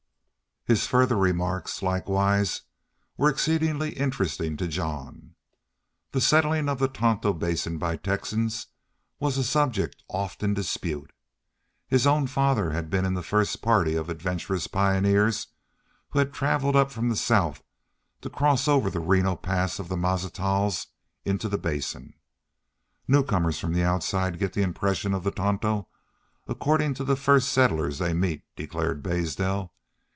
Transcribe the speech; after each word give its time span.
His 0.63 0.85
further 0.85 1.15
remarks, 1.17 1.81
likewise, 1.81 2.61
were 3.17 3.29
exceedingly 3.31 3.93
interesting 3.93 4.55
to 4.57 4.67
Jean. 4.67 5.33
The 6.11 6.21
settling 6.21 6.69
of 6.69 6.77
the 6.77 6.87
Tonto 6.87 7.33
Basin 7.33 7.79
by 7.79 7.97
Texans 7.97 8.67
was 9.19 9.39
a 9.39 9.43
subject 9.43 10.03
often 10.07 10.51
in 10.51 10.53
dispute. 10.53 11.11
His 11.87 12.05
own 12.05 12.27
father 12.27 12.69
had 12.71 12.91
been 12.91 13.05
in 13.05 13.15
the 13.15 13.23
first 13.23 13.63
party 13.63 13.95
of 13.95 14.07
adventurous 14.07 14.67
pioneers 14.67 15.47
who 16.11 16.19
had 16.19 16.31
traveled 16.31 16.75
up 16.75 16.91
from 16.91 17.09
the 17.09 17.15
south 17.15 17.63
to 18.21 18.29
cross 18.29 18.67
over 18.67 18.91
the 18.91 18.99
Reno 18.99 19.35
Pass 19.35 19.79
of 19.79 19.89
the 19.89 19.97
Mazatzals 19.97 20.85
into 21.25 21.49
the 21.49 21.57
Basin. 21.57 22.13
"Newcomers 23.07 23.57
from 23.57 23.75
outside 23.81 24.37
get 24.37 24.55
impressions 24.55 25.15
of 25.15 25.23
the 25.23 25.31
Tonto 25.31 25.87
accordin' 26.47 26.93
to 26.93 27.03
the 27.03 27.15
first 27.15 27.49
settlers 27.49 27.97
they 27.97 28.13
meet," 28.13 28.43
declared 28.55 29.01
Blaisdell. 29.01 29.73